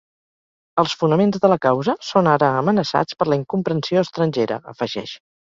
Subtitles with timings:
[0.83, 5.17] Els fonaments de la causa són ara amenaçats per la incomprensió estrangera, afegeix.